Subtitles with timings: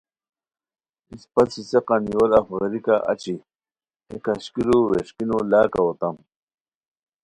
[1.11, 3.35] اِسپہ څیڅیقان یور اف غیریکا اچی
[4.09, 6.15] ہےکھشکیرو ویݰکینو لاکاؤ اوتام